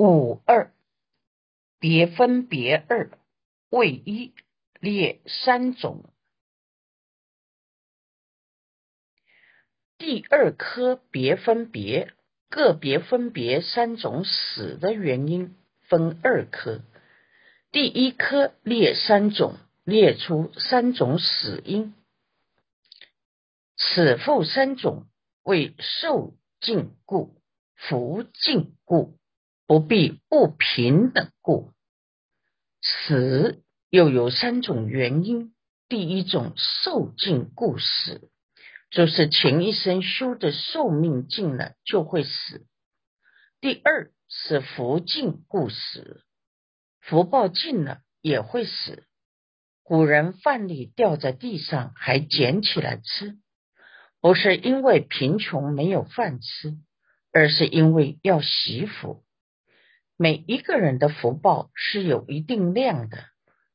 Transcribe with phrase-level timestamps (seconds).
[0.00, 0.72] 五二
[1.78, 3.10] 别分别二
[3.68, 4.32] 为一
[4.80, 6.10] 列三种。
[9.98, 12.14] 第二科别分别
[12.48, 16.80] 个别分别三种死的原因分二科。
[17.70, 21.94] 第一科列三种，列出三种死因。
[23.76, 25.04] 此复三种
[25.42, 26.32] 为受
[26.62, 27.38] 尽故、
[27.76, 29.19] 福尽故。
[29.70, 31.70] 不必不平等故，
[32.82, 35.54] 死又有三种原因。
[35.88, 38.32] 第一种寿尽故死，
[38.90, 42.66] 就是前一生修的寿命尽了就会死。
[43.60, 46.24] 第二是福尽故死，
[47.00, 49.04] 福报尽了也会死。
[49.84, 53.38] 古人饭粒掉在地上还捡起来吃，
[54.20, 56.76] 不是因为贫穷没有饭吃，
[57.32, 59.22] 而是因为要惜福。
[60.22, 63.24] 每一个人的福报是有一定量的，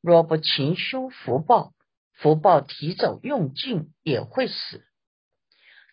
[0.00, 1.72] 若不勤修福报，
[2.12, 4.84] 福报提早用尽也会死。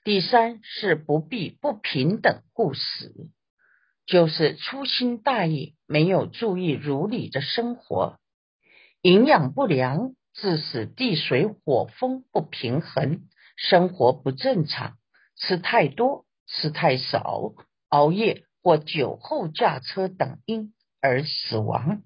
[0.03, 3.31] 第三是不必不平等故死，
[4.05, 8.19] 就是粗心大意，没有注意如理的生活，
[9.01, 13.21] 营养不良，致使地水火风不平衡，
[13.57, 14.99] 生活不正常，
[15.35, 17.53] 吃太多，吃太少，
[17.89, 18.43] 熬夜。
[18.63, 22.01] 或酒后驾车等因而死亡。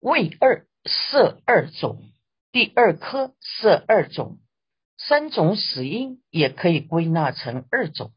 [0.00, 2.02] 胃二色二种，
[2.50, 4.40] 第二科色二种，
[4.98, 8.12] 三种死因也可以归纳成二种。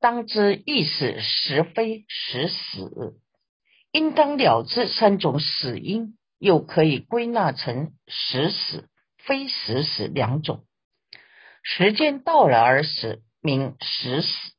[0.00, 3.20] 当知意死实非实死，
[3.92, 10.66] 应当了知三种死因，又可以归纳成实死、非实死两种。
[11.62, 14.53] 时间到了而死，名实死。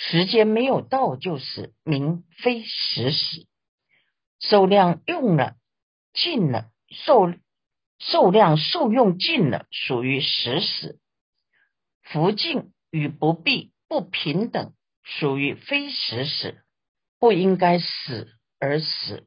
[0.00, 3.48] 时间没有到就是名非实死，
[4.38, 5.56] 受量用了
[6.14, 7.34] 尽了，受
[7.98, 11.00] 受量受用尽了，属于实死。
[12.02, 14.72] 福尽与不必不平等，
[15.02, 16.62] 属于非实死，
[17.18, 19.26] 不应该死而死。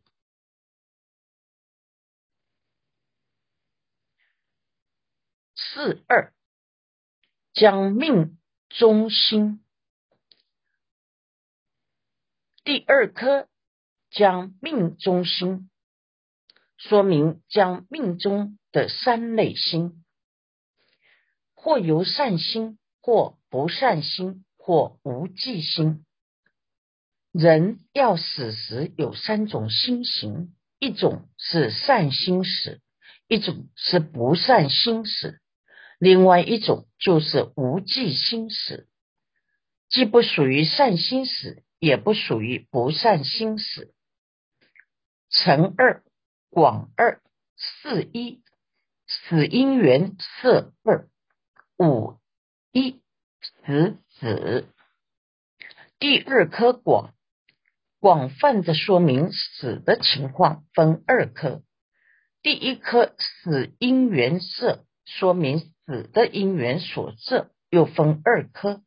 [5.54, 6.34] 四二
[7.52, 9.66] 将命中心。
[12.64, 13.48] 第二颗
[14.12, 15.72] 将命中心，
[16.78, 20.04] 说明将命中的三类心，
[21.56, 26.06] 或由善心，或不善心，或无记心。
[27.32, 32.80] 人要死时有三种心形，一种是善心死，
[33.28, 35.40] 一种是不善心死，
[35.98, 38.88] 另外一种就是无记心死，
[39.90, 41.64] 既不属于善心死。
[41.82, 43.92] 也不属于不善心死。
[45.32, 46.04] 乘二
[46.52, 47.24] 广二
[47.58, 48.44] 四一
[49.08, 51.08] 死因缘色二
[51.80, 52.20] 五
[52.72, 53.02] 一
[53.42, 54.68] 死子。
[55.98, 57.16] 第二颗广
[58.00, 61.64] 广泛的说明死的情况分二颗。
[62.44, 68.84] 第一颗死因缘色说明死的因缘所色又分二颗。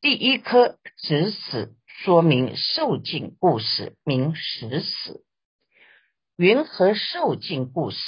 [0.00, 1.74] 第一颗指死。
[2.04, 5.24] 说明受尽故事名实死，
[6.36, 7.98] 云何受尽故事？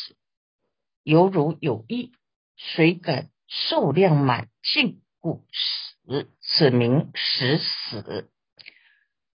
[1.03, 2.13] 犹如有意，
[2.57, 5.45] 谁敢受量满尽故
[6.07, 6.31] 死？
[6.41, 8.31] 此名实死。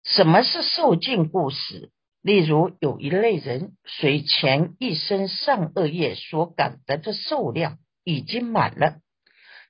[0.03, 1.91] 什么是受尽故死？
[2.21, 8.99] 例如有一类人，随前一生善恶业所感得的受量已经满了，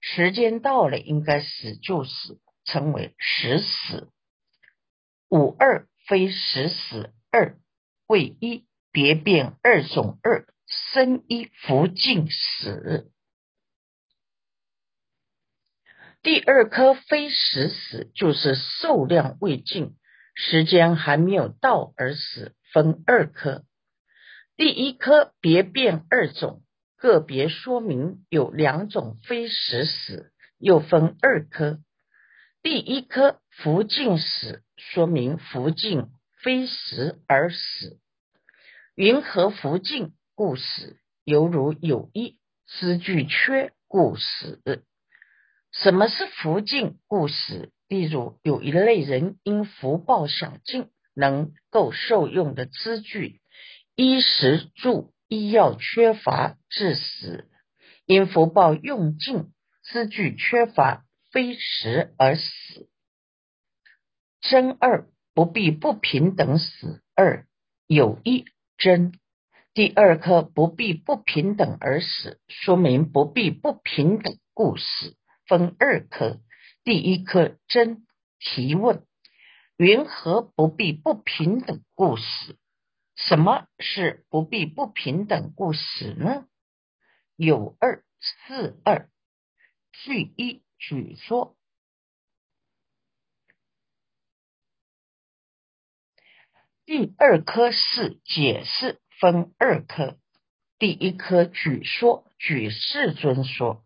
[0.02, 4.10] 时间到了应该死就死，称为实死。
[5.34, 7.58] 五二非实死二
[8.06, 13.10] 为一别变二种二生一福尽死。
[16.22, 19.96] 第二颗非实死就是寿量未尽，
[20.36, 23.66] 时间还没有到而死，分二颗。
[24.56, 26.62] 第一颗别变二种，
[26.96, 31.80] 个别说明有两种非实死，又分二颗。
[32.62, 36.08] 第一颗福尽死，说明福尽
[36.42, 38.00] 非时而死。
[38.96, 40.98] 云何福尽故死？
[41.24, 44.62] 犹如有一资具缺故死。
[45.72, 47.72] 什么是福尽故死？
[47.88, 53.40] 例如有一类人因福报享尽，能够受用的资具，
[53.96, 57.46] 衣食住医药缺乏致死；
[58.06, 59.52] 因福报用尽，
[59.84, 61.06] 资具缺乏。
[61.32, 62.88] 非时而死。
[64.44, 67.48] 真二不必不平等死二
[67.88, 68.46] 有一
[68.78, 69.14] 真。
[69.74, 75.16] 第二颗不必不平等而死，说明不必不平等故死，
[75.48, 76.42] 分二颗。
[76.84, 78.06] 第一颗真
[78.38, 79.06] 提问：
[79.78, 82.58] 云何不必不平等故死？
[83.16, 86.46] 什么是不必不平等故死呢？
[87.38, 88.04] 有二
[88.48, 89.10] 四二，
[89.94, 91.56] 据一举说。
[96.86, 99.00] 第二颗是解释。
[99.20, 100.18] 分二科，
[100.80, 103.86] 第一科举说，举世尊说，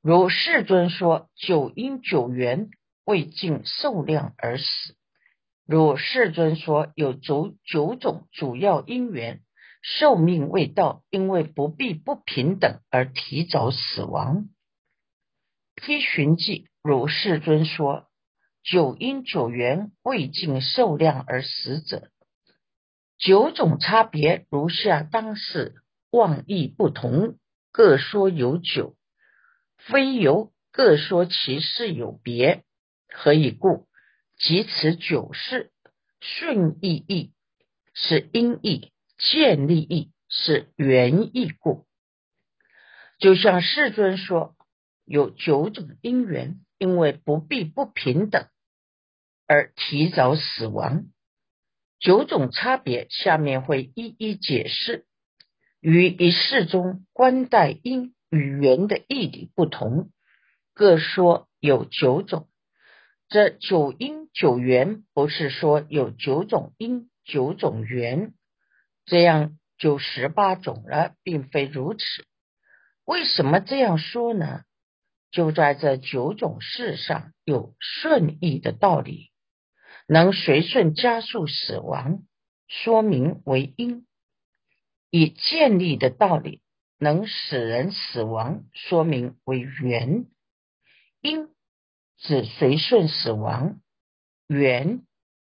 [0.00, 2.70] 如世尊说，九因九缘
[3.04, 4.64] 未尽寿量而死；
[5.64, 9.44] 如世尊说，有九九种主要因缘，
[9.80, 14.48] 寿命未到，因为不必不平等而提早死亡。
[15.76, 18.05] 批寻记，如世尊说。
[18.68, 22.10] 九因九缘未尽受量而死者，
[23.16, 25.76] 九种差别如下：当是
[26.10, 27.38] 妄意不同，
[27.70, 28.96] 各说有九，
[29.76, 32.64] 非由各说其事有别。
[33.08, 33.86] 何以故？
[34.36, 35.70] 即此九事
[36.20, 37.32] 顺义义
[37.94, 41.86] 是因义，建立义是原义故。
[43.20, 44.56] 就像世尊说，
[45.04, 48.48] 有九种因缘，因为不必不平等。
[49.46, 51.04] 而提早死亡，
[52.00, 55.06] 九种差别，下面会一一解释。
[55.80, 60.10] 于一世中，观待因与缘的义理不同，
[60.74, 62.48] 各说有九种。
[63.28, 68.34] 这九因九缘，不是说有九种因九种缘，
[69.04, 72.02] 这样就十八种了，并非如此。
[73.04, 74.62] 为什么这样说呢？
[75.30, 79.30] 就在这九种事上有顺义的道理。
[80.06, 82.22] 能随顺加速死亡，
[82.68, 84.06] 说明为因；
[85.10, 86.62] 以建立的道理
[86.98, 90.26] 能使人死亡，说明为缘。
[91.20, 91.48] 因
[92.18, 93.80] 指随顺死亡，
[94.46, 95.04] 缘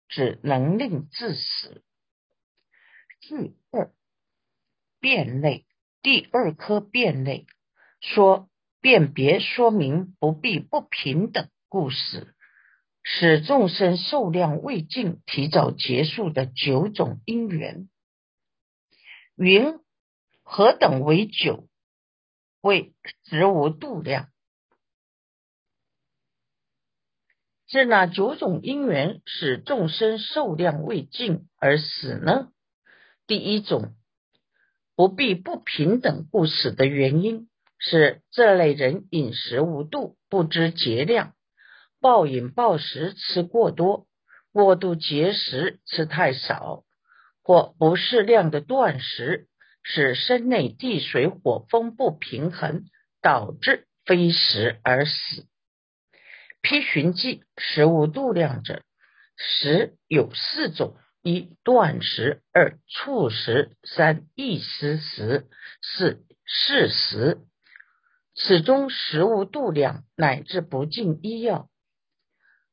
[0.10, 1.84] 指能令致死。
[3.22, 3.92] 第二
[5.00, 5.66] 变类，
[6.02, 7.48] 第二颗变类
[8.02, 8.50] 说
[8.82, 12.36] 辨别说明不必不平等故事。
[13.12, 17.90] 使众生寿量未尽，提早结束的九种因缘，
[19.36, 19.80] 云
[20.44, 21.68] 何等为九？
[22.62, 24.30] 为实无度量。
[27.68, 32.52] 是哪九种因缘使众生寿量未尽而死呢？
[33.26, 33.96] 第一种
[34.96, 41.34] 不必不平等故死的原因，是这类人饮食无度，不知节量。
[42.02, 44.08] 暴饮暴食，吃过多；
[44.54, 46.86] 过度节食，吃太少；
[47.44, 49.48] 或不适量的断食，
[49.84, 52.86] 使身内地水火风不平衡，
[53.22, 55.46] 导致非食而死。
[56.62, 58.82] 批寻记食物度量者，
[59.36, 65.48] 食有四种：一断食，二促食，三易失食，
[65.82, 67.40] 四适食。
[68.36, 71.70] 此中食物度量乃至不尽医药。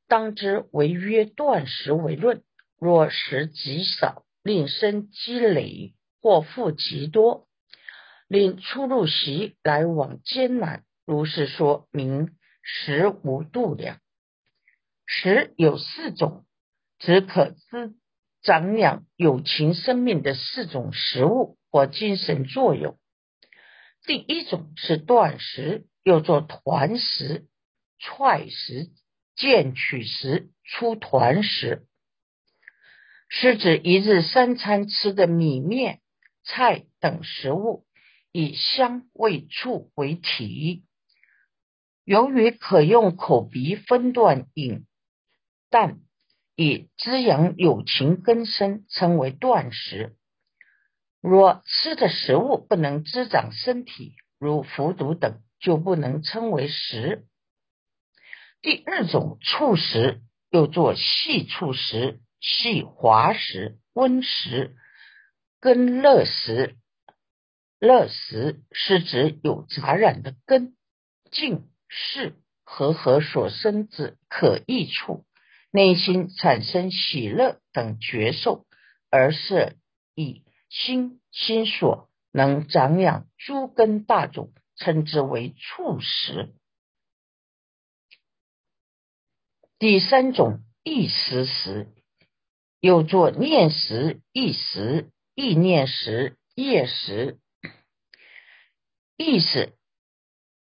[0.09, 2.43] 当知为约断食为论，
[2.79, 7.49] 若食极少，令身积累；或负极多，
[8.29, 10.85] 令出入息来往艰难。
[11.05, 14.01] 如是说明食无度量。
[15.07, 16.45] 食有四种，
[16.99, 17.95] 只可滋
[18.43, 22.99] 长养有情生命的四种食物或精神作用。
[24.05, 27.47] 第一种是断食，又作团食、
[27.99, 28.91] 踹食。
[29.37, 31.87] 见取食出团食，
[33.28, 36.00] 是指一日三餐吃的米面
[36.43, 37.85] 菜等食物，
[38.33, 40.85] 以香味触为体。
[42.05, 44.87] 由于可用口鼻分段饮，
[45.69, 45.99] 但
[46.55, 50.16] 以滋养有情根生，称为断食。
[51.21, 57.26] 若吃的食物不能滋长身体，如服毒等，就不能称为食。
[58.67, 64.75] 第二种触食，又作细触食、细滑食、温食、
[65.61, 66.75] 根乐食。
[67.79, 70.75] 乐食是指有杂染的根、
[71.31, 75.25] 茎、是和合所生之可益处，
[75.71, 78.67] 内心产生喜乐等觉受，
[79.13, 79.77] 而是
[80.17, 86.53] 以心心所能长养诸根大种，称之为触食。
[89.78, 91.88] 第三种意识时，
[92.80, 97.38] 又作念时、意识、意念时、业时。
[99.18, 99.75] 意识、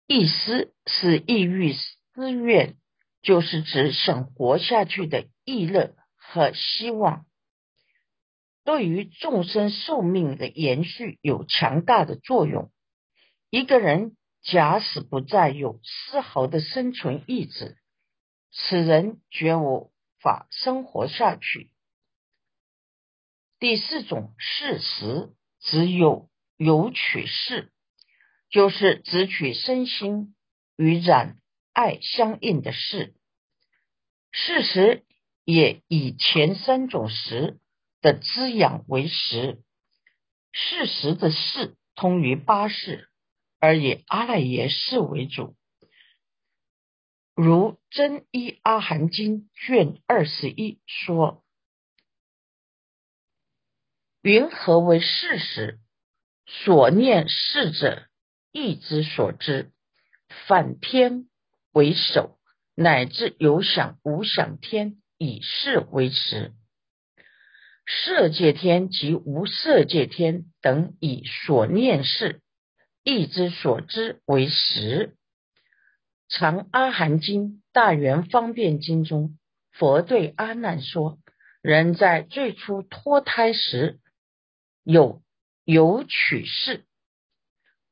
[0.07, 2.77] 意思是意欲、思愿，
[3.21, 7.25] 就是指想活下去的意乐和希望，
[8.63, 12.71] 对于众生寿命的延续有强大的作用。
[13.49, 17.77] 一个人假使不再有丝毫的生存意志，
[18.55, 19.91] 此人绝无
[20.21, 21.71] 法生活下去。
[23.59, 27.71] 第四种事实，只有有取事，
[28.49, 30.35] 就是只取身心
[30.77, 31.39] 与染
[31.73, 33.15] 爱相应的事。
[34.31, 35.03] 事实
[35.43, 37.59] 也以前三种实
[38.01, 39.63] 的滋养为实。
[40.51, 43.09] 事实的事通于八事，
[43.59, 45.55] 而以阿赖耶识为主。
[47.35, 51.43] 如《真一阿含经》卷二十一说
[54.21, 55.79] ：“云何为事实？
[56.45, 58.07] 所念事者，
[58.51, 59.71] 意之所知。
[60.47, 61.27] 反天
[61.71, 62.37] 为首，
[62.75, 66.53] 乃至有想无想天，以事为实。
[67.87, 72.41] 色界天及无色界天等，以所念事、
[73.03, 75.17] 意之所知为实。”
[76.35, 79.37] 《长阿含经》《大圆方便经》中，
[79.71, 81.19] 佛对阿难说
[81.61, 83.99] ：“人在最初脱胎时，
[84.83, 85.21] 有
[85.63, 86.81] 有取事；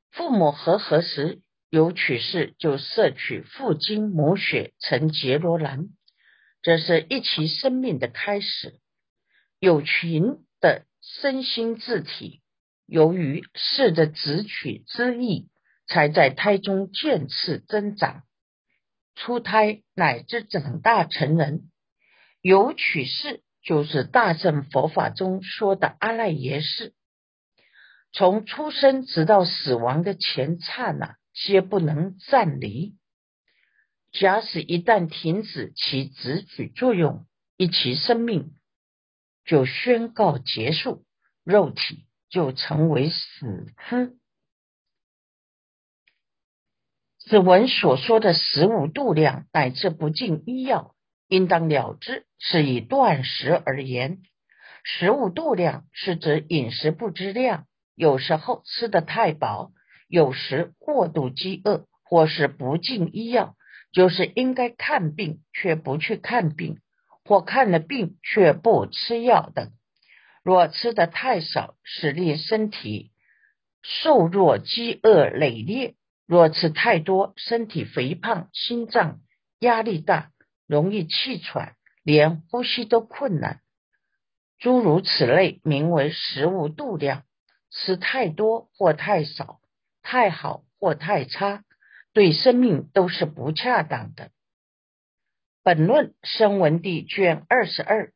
[0.09, 5.89] 父母和合时，有取事就摄取父精母血成杰罗兰，
[6.63, 8.79] 这是一期生命的开始。
[9.59, 12.41] 有群的身心自体，
[12.87, 15.47] 由于是的子取之意，
[15.85, 18.23] 才在胎中渐次增长。”
[19.15, 21.69] 出胎乃至长大成人，
[22.41, 26.93] 有取世，就是大乘佛法中说的阿赖耶识。
[28.13, 32.95] 从出生直到死亡的前刹那，皆不能暂离。
[34.11, 37.25] 假使一旦停止其直取作用，
[37.55, 38.53] 一其生命
[39.45, 41.05] 就宣告结束，
[41.45, 44.17] 肉体就成为死尸。
[47.23, 50.95] 此文所说的食物度量乃至不进医药，
[51.27, 54.19] 应当了之，是以断食而言。
[54.83, 59.71] 食物度量是指饮食不知量，有时候吃得太饱，
[60.07, 63.55] 有时过度饥饿，或是不进医药，
[63.93, 66.79] 就是应该看病却不去看病，
[67.23, 69.71] 或看了病却不吃药等。
[70.43, 73.11] 若吃得太少，使令身体
[73.83, 75.95] 瘦弱、饥饿累累。
[76.31, 79.19] 若吃太多，身体肥胖，心脏
[79.59, 80.31] 压力大，
[80.65, 83.59] 容易气喘，连呼吸都困难。
[84.57, 87.23] 诸如此类，名为食物度量。
[87.69, 89.59] 吃太多或太少，
[90.03, 91.65] 太好或太差，
[92.13, 94.31] 对生命都是不恰当的。
[95.63, 98.13] 本论声闻地卷二十二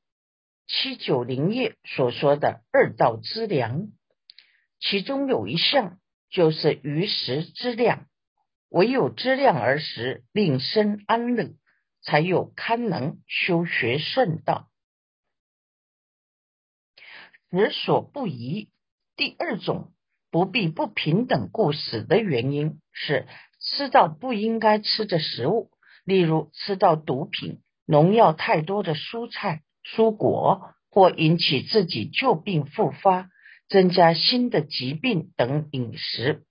[0.67, 3.89] 七九零页所说的二道之粮，
[4.79, 5.99] 其中有一项。
[6.35, 8.07] 就是于时之量，
[8.67, 11.55] 唯有知量而食，令生安乐，
[12.01, 14.67] 才有堪能修学圣道。
[17.49, 18.69] 食所不宜，
[19.15, 19.93] 第二种
[20.29, 23.27] 不必不平等故死的原因是
[23.61, 25.71] 吃到不应该吃的食物，
[26.03, 33.29] 例如吃到毒品、农药太多的蔬菜、蔬果，或引起自己旧病复发。
[33.67, 36.45] 增加新的疾病等饮食，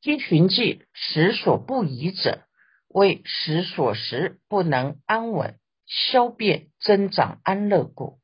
[0.00, 2.46] 积群记食所不宜者，
[2.86, 8.20] 为食所食不能安稳消便增长安乐故。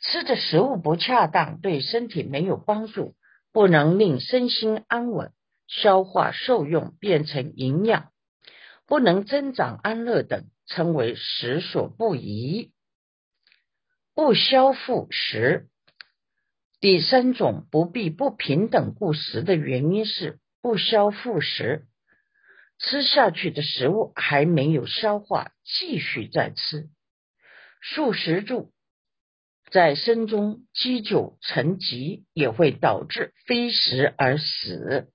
[0.00, 3.14] 吃的食物不恰当，对身体没有帮助，
[3.52, 5.32] 不能令身心安稳
[5.66, 8.10] 消化受用变成营养，
[8.86, 12.72] 不能增长安乐等，称为食所不宜。
[14.16, 15.68] 不消复食，
[16.80, 21.86] 第三种不必不平等故食的原因是不消复食，
[22.78, 26.88] 吃下去的食物还没有消化，继续再吃，
[27.82, 28.72] 素食住
[29.70, 35.12] 在身中积久成疾，也会导致非食而死。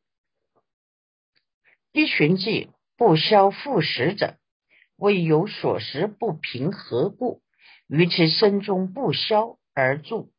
[1.91, 4.37] 一寻记不消复食者，
[4.95, 7.41] 为有所食不平何故？
[7.91, 10.31] 于其身中不消而住，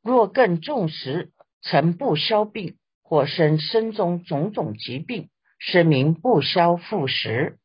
[0.00, 1.32] 若更重时，
[1.62, 7.58] 曾不消病，或生身中种种疾病，是名不消复食。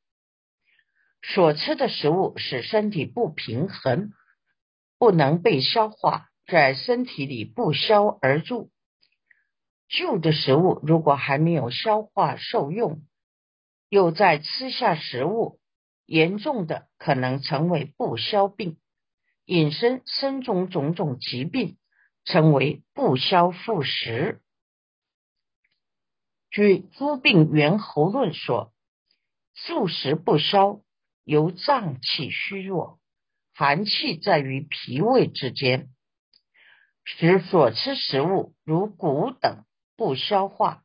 [1.22, 4.12] 所吃的食物使身体不平衡，
[4.98, 8.72] 不能被消化，在身体里不消而住。
[9.88, 13.04] 旧的食物如果还没有消化受用，
[13.88, 15.60] 又在吃下食物，
[16.08, 18.80] 严重的可能成为不消病，
[19.46, 21.78] 引申身中种种疾病，
[22.24, 24.42] 成为不消复食。
[26.50, 28.74] 据《诸病源候论》说，
[29.54, 30.82] 素食不消，
[31.24, 33.00] 由脏气虚弱，
[33.54, 35.90] 寒气在于脾胃之间，
[37.04, 39.66] 使所吃食物如谷等
[39.98, 40.84] 不消化，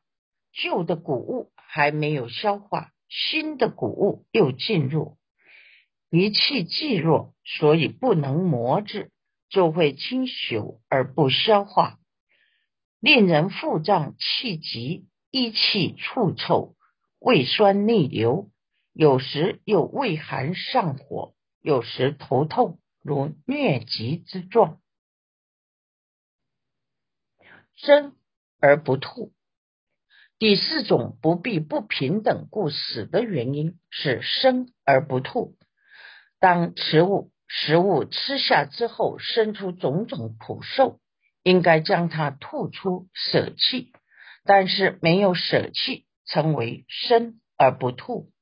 [0.53, 5.19] 旧的谷物还没有消化，新的谷物又进入，
[6.11, 9.11] 一气既弱，所以不能磨制，
[9.49, 11.99] 就会清朽而不消化，
[13.01, 15.07] 令人腹胀气急。
[15.35, 16.77] 一气触臭，
[17.19, 18.51] 胃酸逆流，
[18.93, 24.79] 有时又胃寒上火，有时头痛，如疟疾之状。
[27.77, 28.15] 生
[28.61, 29.33] 而不吐。
[30.43, 35.55] 第四种不必不平等故死的原因是生而不吐。
[36.41, 40.99] 当食物食物吃下之后，生出种种苦受，
[41.45, 43.93] 应该将它吐出，舍弃。
[44.43, 48.33] 但是没有舍弃，称为生而不吐。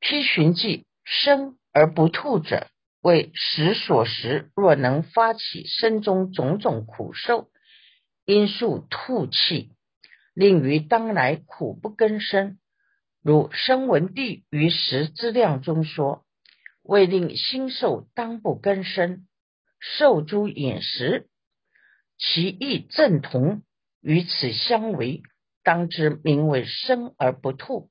[0.00, 2.66] 批寻记生而不吐者，
[3.00, 7.48] 为食所食若能发起身中种种苦受，
[8.26, 9.72] 因数吐气，
[10.34, 12.58] 令于当来苦不根生。
[13.22, 16.24] 如声闻地于食之量中说：
[16.82, 19.26] 为令心受当不根生，
[19.78, 21.28] 受诸饮食，
[22.18, 23.62] 其意正同。
[24.02, 25.22] 与此相违，
[25.62, 27.90] 当知名为生而不吐。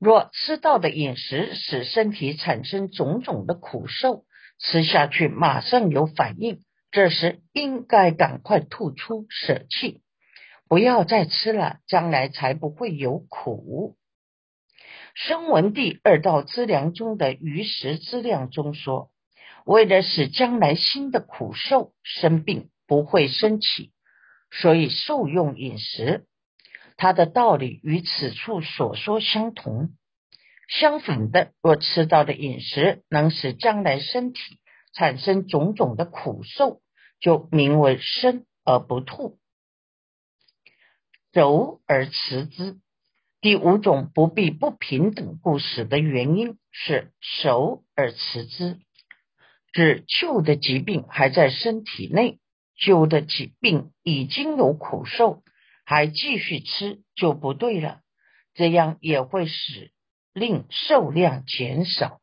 [0.00, 4.24] 若吃到的饮食使身体产生种种的苦受，
[4.58, 10.02] 吃下去马上有反应，这时应该赶快吐出舍弃，
[10.70, 13.96] 不要再吃了，将来才不会有苦。
[15.16, 19.10] 声闻第二道资粮中的余食资粮中说，
[19.64, 23.90] 为了使将来新的苦受生病不会升起。
[24.52, 26.24] 所以受用饮食，
[26.96, 29.90] 它的道理与此处所说相同。
[30.68, 34.40] 相反的，若吃到的饮食能使将来身体
[34.94, 36.80] 产生种种的苦受，
[37.18, 39.39] 就名为生而不吐，
[41.32, 42.78] 柔而持之。
[43.40, 48.78] 第五种不必不平等故事的原因是熟而持之，
[49.72, 52.38] 指旧的疾病还在身体内。
[52.76, 55.42] 旧的疾病已经有苦受，
[55.84, 58.00] 还继续吃就不对了，
[58.54, 59.92] 这样也会使
[60.32, 62.22] 令受量减少。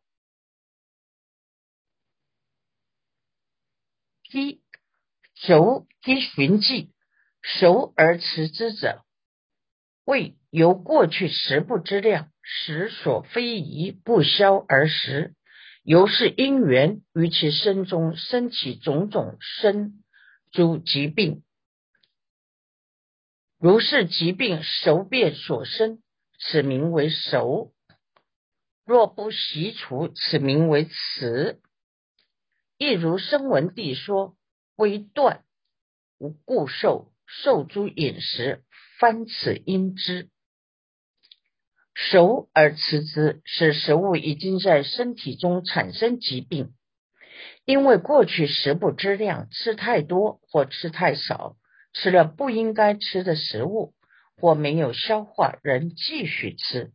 [4.32, 4.62] 一
[5.36, 6.92] 熟一寻迹，
[7.60, 9.04] 熟而持之者，
[10.06, 15.34] 为由过去食不之量，食所非宜不消而食，
[15.84, 20.04] 由是因缘于其身中生起种种生。
[20.50, 21.44] 诸疾病，
[23.60, 26.02] 如是疾病熟变所生，
[26.40, 27.74] 此名为熟；
[28.86, 31.62] 若不习除，此名为辞。
[32.78, 34.38] 亦如声闻地说，
[34.78, 35.44] 微断
[36.18, 38.64] 无故受，受诸饮食，
[39.00, 40.30] 翻此因之。
[41.94, 46.74] 熟而辞之，使食物已经在身体中产生疾病。
[47.66, 51.58] 因为过去食不知量，吃太多或吃太少，
[51.94, 53.94] 吃了不应该吃的食物，
[54.38, 56.92] 或没有消化，仍继续吃，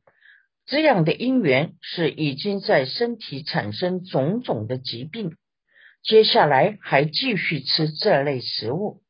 [0.64, 5.36] 这样的因缘是已经在身体产生种种的疾病。
[6.02, 9.02] 接下来还继续吃这类食物，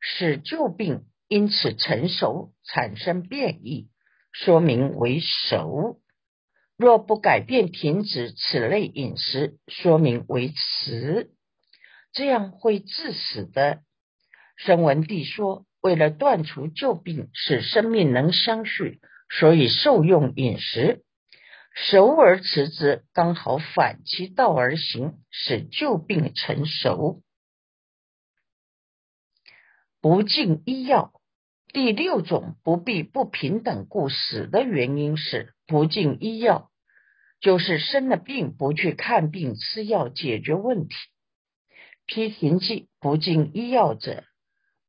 [0.00, 3.88] 使旧病因此成熟，产生变异，
[4.32, 6.00] 说明为熟。
[6.76, 11.30] 若不改变、停止此类饮食，说明为迟，
[12.12, 13.80] 这样会致死的。
[14.56, 21.02] 声闻帝说，为了断除旧病，使生命能相续，所以受用饮食，
[21.74, 27.22] 熟而辞之，刚好反其道而行，使旧病成熟。
[30.08, 31.12] 不进医药，
[31.70, 36.70] 第六种不必不平等故死的原因是不进医药。
[37.40, 40.94] 就是生了病不去看病吃药解决问题，
[42.06, 44.24] 批评记不进医药者，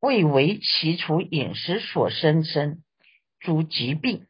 [0.00, 2.82] 未为其除饮食所生生
[3.40, 4.24] 诸疾病，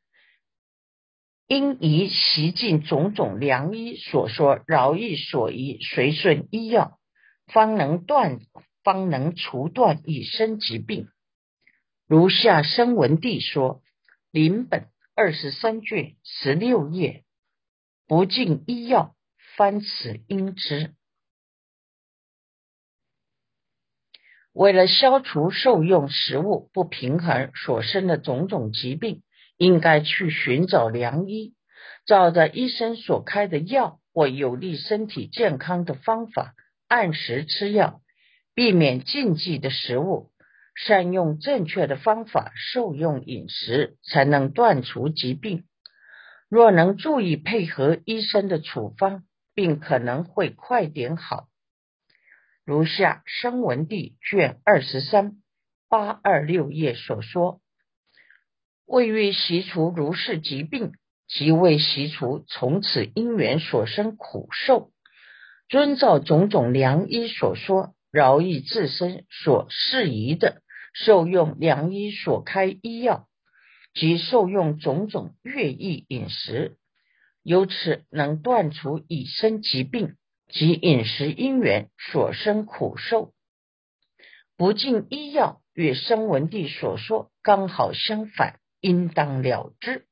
[1.47, 6.99] 因宜习尽种种良医所说饶益所宜，随顺医药，
[7.47, 8.41] 方能断，
[8.91, 11.07] 方能除断以生疾病。
[12.09, 13.85] 如下生文帝说：
[14.33, 17.23] 临本二十三卷十六页，
[18.09, 19.15] 不尽医药，
[19.57, 20.93] 翻此应之。
[24.53, 29.23] 为了消除受用食物不平衡所生的种种疾病，
[29.57, 31.55] 应该去寻找良医，
[32.07, 36.57] 照着医生所开的药或有利身体健康的方法，
[36.89, 38.03] 按时吃药，
[38.55, 40.31] 避免禁忌的食物，
[40.75, 45.65] 善用正确的方法受用饮食，才能断除疾病。
[46.49, 51.47] 若能注意配合医生的处方，病可能会快点好。
[52.65, 55.43] 如下声文帝卷二十三
[55.89, 57.61] 八二六页所说：
[58.85, 60.93] 为欲习除如是疾病，
[61.29, 64.91] 即为习除从此因缘所生苦受，
[65.69, 70.63] 遵照种种良医所说，饶益自身所适宜的，
[70.95, 73.29] 受用良医所开医药，
[73.95, 76.77] 及受用种种乐意饮食，
[77.43, 80.17] 由此能断除已生疾病。
[80.53, 83.33] 及饮食因缘所生苦受，
[84.57, 90.09] 不尽医药，与生文帝所说刚好相反，应当了之。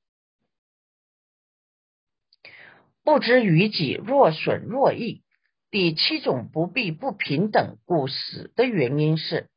[3.02, 5.24] 不知于己若损若益，
[5.70, 9.48] 第七种不必不平等故死的原因是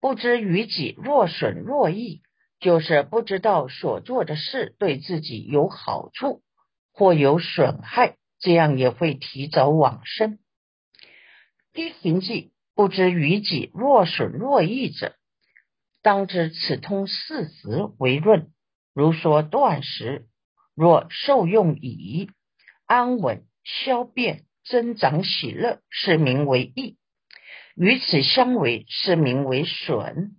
[0.00, 2.22] 不知于己若损若益，
[2.60, 6.42] 就是不知道所做的事对自己有好处
[6.92, 8.16] 或有损害。
[8.38, 10.38] 这样也会提早往生。
[11.72, 15.16] 低行记不知于己若损若益者，
[16.02, 18.52] 当知此通四时为论。
[18.92, 20.26] 如说断食，
[20.74, 22.28] 若受用已，
[22.84, 26.96] 安稳消变增长喜乐，是名为益；
[27.76, 30.36] 与此相违，是名为损。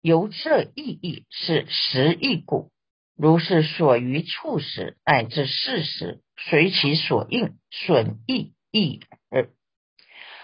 [0.00, 2.70] 由这意义是实义故。
[3.16, 9.48] 如是所于处时乃至事时，随其所应，损益益而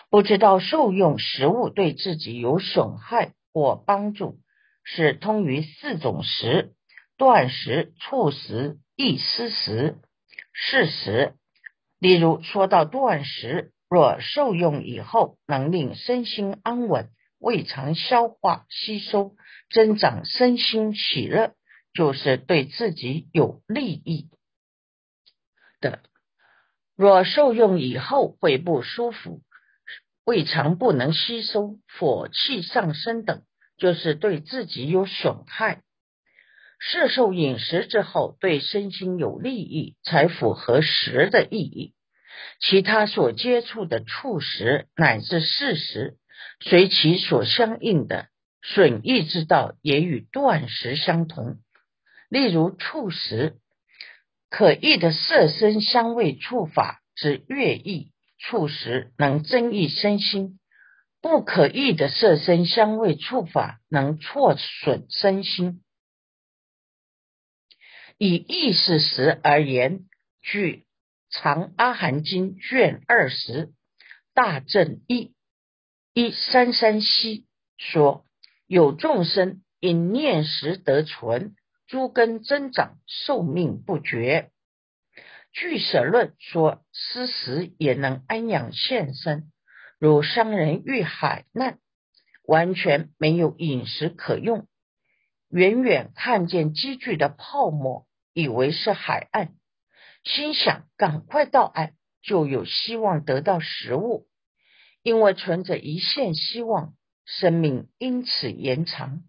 [0.09, 4.39] 不知道受用食物对自己有损害或帮助，
[4.85, 6.75] 是通于四种食：
[7.19, 9.99] 断食、处食、意思食、
[10.53, 11.35] 事实。
[12.03, 19.37] 例如说到断食，若受用以后能令身心安稳、胃肠消化吸收、
[19.71, 21.55] 增长身心喜乐。
[21.95, 24.31] 就是对自己有利益
[25.79, 26.01] 的。
[26.97, 29.43] 若受用以后会不舒服、
[30.25, 33.43] 胃肠不能吸收、火气上升等，
[33.77, 35.83] 就是对自己有损害。
[36.85, 41.95] 摄受饮食之后对身心有利益，才符合食的意义。
[42.61, 46.17] 其他所接触的触食乃至事实，
[46.59, 48.27] 随其所相应的
[48.63, 51.59] 损益之道，也与断食相同。
[52.29, 53.59] 例如触食，
[54.51, 60.59] 可益的色身香味触法之悦意触食，能增益身心；
[61.21, 65.81] 不可益的色身香味触法，能挫损身心。
[68.25, 70.05] 以意识食而言，
[70.43, 70.77] 据
[71.29, 73.73] 《长阿含经》卷二十
[74.33, 75.35] 大正义
[76.15, 77.47] 一三三七
[77.79, 78.25] 说，
[78.69, 81.57] 有众生因念食得存。
[81.89, 84.53] 诸根增长，寿命不绝。
[85.51, 89.51] 据舍论说，施食也能安养现身。
[89.99, 91.81] 如商人遇海难，
[92.45, 94.69] 完全没有饮食可用，
[95.51, 99.55] 远远看见积聚的泡沫，以为是海岸，
[100.25, 104.29] 心想赶快到岸，就有希望得到食物。
[105.03, 109.23] 因为存着一线希望，生命因此延长。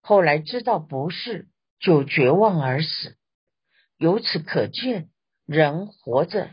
[0.00, 3.16] 后来知道不是，就绝望而死。
[3.96, 5.08] 由此可见，
[5.46, 6.50] 人活着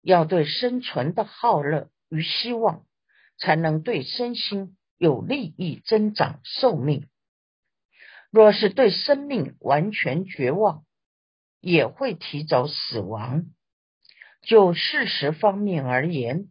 [0.00, 2.84] 要对生存的好乐与希望，
[3.38, 7.08] 才能对身心有利益增长寿命。
[8.32, 10.84] 若是对生命完全绝望，
[11.60, 13.44] 也会提早死亡。
[14.40, 16.48] 就事实方面而言，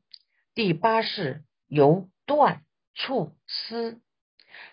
[0.53, 2.61] 第八是由断、
[2.93, 3.99] 处、思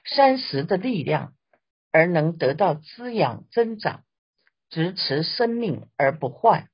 [0.05, 1.35] 三十的力量。
[1.91, 4.05] 而能得到滋养增长，
[4.69, 6.69] 直持生命而不坏。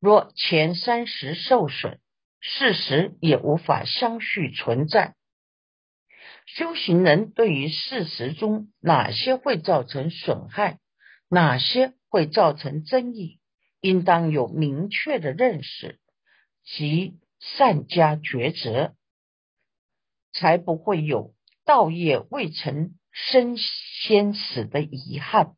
[0.00, 2.00] 若前三十受损，
[2.40, 5.14] 事实也无法相续存在。
[6.56, 10.80] 修行人对于事实中哪些会造成损害，
[11.28, 13.38] 哪些会造成争议，
[13.80, 16.00] 应当有明确的认识
[16.64, 18.96] 及善加抉择，
[20.32, 21.34] 才不会有
[21.64, 25.54] 道业未成身先死的遗憾。